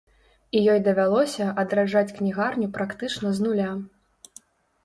І 0.59 0.63
ёй 0.75 0.79
давялося 0.87 1.45
адраджаць 1.63 2.13
кнігарню 2.17 2.71
практычна 2.79 3.35
з 3.41 3.49
нуля. 3.49 3.69